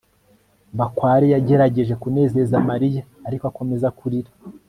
bakware 0.77 1.25
yagerageje 1.33 1.93
kunezeza 2.01 2.55
mariya, 2.69 3.01
ariko 3.27 3.43
akomeza 3.51 3.87
kurira 3.97 4.31